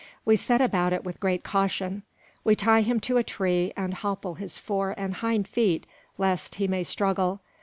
We 0.25 0.35
set 0.35 0.61
about 0.61 0.93
it 0.93 1.03
with 1.03 1.19
great 1.19 1.43
caution. 1.43 2.01
We 2.43 2.55
tie 2.55 2.81
him 2.81 2.99
to 3.01 3.17
a 3.17 3.23
tree, 3.23 3.71
and 3.77 3.93
hopple 3.93 4.33
his 4.33 4.57
fore 4.57 4.95
and 4.97 5.13
hind 5.13 5.47
feet, 5.47 5.85
lest 6.17 6.55
he 6.55 6.67
may 6.67 6.81
struggle. 6.83 7.39